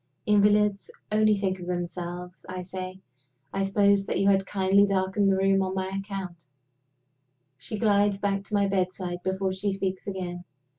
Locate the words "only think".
1.11-1.59